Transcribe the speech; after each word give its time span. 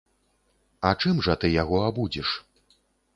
А 0.87 0.93
чым 1.01 1.21
жа 1.27 1.35
ты 1.43 1.51
яго 1.63 1.77
абудзіш? 1.91 2.29